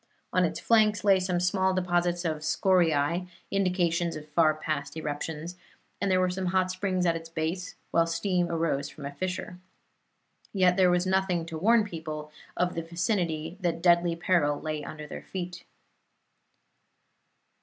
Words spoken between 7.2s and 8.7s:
base, while steam